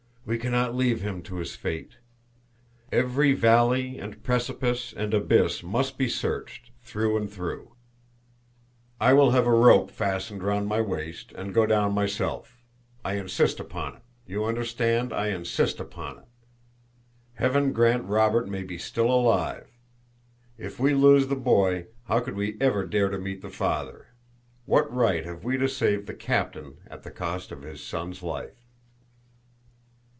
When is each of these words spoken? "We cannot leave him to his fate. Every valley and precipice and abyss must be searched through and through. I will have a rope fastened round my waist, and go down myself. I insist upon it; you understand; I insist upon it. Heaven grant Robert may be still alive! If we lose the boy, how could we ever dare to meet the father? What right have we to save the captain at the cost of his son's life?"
"We 0.23 0.37
cannot 0.37 0.75
leave 0.75 1.01
him 1.01 1.23
to 1.23 1.37
his 1.37 1.55
fate. 1.55 1.95
Every 2.91 3.33
valley 3.33 3.97
and 3.97 4.21
precipice 4.23 4.93
and 4.95 5.15
abyss 5.15 5.63
must 5.63 5.97
be 5.97 6.07
searched 6.07 6.69
through 6.83 7.17
and 7.17 7.29
through. 7.29 7.73
I 9.01 9.13
will 9.13 9.31
have 9.31 9.47
a 9.47 9.51
rope 9.51 9.89
fastened 9.89 10.43
round 10.43 10.67
my 10.67 10.79
waist, 10.79 11.31
and 11.31 11.55
go 11.55 11.65
down 11.65 11.93
myself. 11.93 12.55
I 13.03 13.15
insist 13.15 13.59
upon 13.59 13.95
it; 13.95 14.01
you 14.27 14.45
understand; 14.45 15.11
I 15.11 15.29
insist 15.29 15.79
upon 15.79 16.19
it. 16.19 16.25
Heaven 17.33 17.73
grant 17.73 18.05
Robert 18.05 18.47
may 18.47 18.61
be 18.61 18.77
still 18.77 19.09
alive! 19.09 19.71
If 20.55 20.79
we 20.79 20.93
lose 20.93 21.27
the 21.27 21.35
boy, 21.35 21.87
how 22.03 22.19
could 22.19 22.35
we 22.35 22.57
ever 22.61 22.85
dare 22.85 23.09
to 23.09 23.17
meet 23.17 23.41
the 23.41 23.49
father? 23.49 24.09
What 24.65 24.89
right 24.93 25.25
have 25.25 25.43
we 25.43 25.57
to 25.57 25.67
save 25.67 26.05
the 26.05 26.13
captain 26.13 26.77
at 26.87 27.01
the 27.01 27.11
cost 27.11 27.51
of 27.51 27.63
his 27.63 27.83
son's 27.83 28.21
life?" 28.21 28.51